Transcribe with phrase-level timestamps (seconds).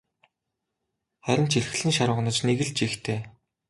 [1.25, 3.19] Харин ч эрхлэн шарваганаж нэг л жигтэй.